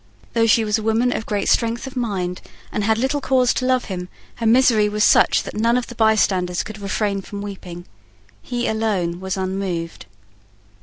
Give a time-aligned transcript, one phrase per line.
[0.33, 3.67] Though she was a woman of great strength of mind, and had little cause to
[3.67, 7.85] love him, her misery was such that none of the bystanders could refrain from weeping.
[8.41, 10.07] He alone was unmoved.